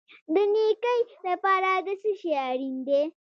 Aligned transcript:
د 0.33 0.35
نیکۍ 0.53 1.01
لپاره 1.27 1.69
څه 2.01 2.11
شی 2.19 2.31
اړین 2.47 2.75
دی؟ 2.87 3.01